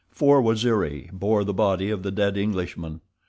[0.09, 3.01] Four Waziri bore the body of the dead Englishman.